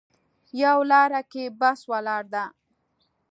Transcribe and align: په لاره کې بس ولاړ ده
په 0.57 0.71
لاره 0.91 1.21
کې 1.31 1.43
بس 1.59 1.79
ولاړ 1.91 2.23
ده 2.33 2.43